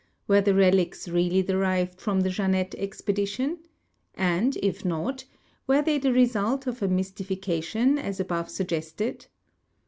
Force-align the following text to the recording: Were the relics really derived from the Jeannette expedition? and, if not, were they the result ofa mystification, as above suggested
Were 0.27 0.41
the 0.41 0.55
relics 0.55 1.07
really 1.07 1.43
derived 1.43 2.01
from 2.01 2.21
the 2.21 2.31
Jeannette 2.31 2.73
expedition? 2.73 3.59
and, 4.15 4.57
if 4.63 4.83
not, 4.83 5.25
were 5.67 5.83
they 5.83 5.99
the 5.99 6.11
result 6.11 6.65
ofa 6.65 6.89
mystification, 6.89 7.99
as 7.99 8.19
above 8.19 8.49
suggested 8.49 9.27